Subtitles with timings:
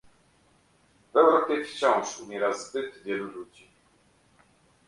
[1.13, 3.71] W Europie wciąż umiera zbyt wielu ludzi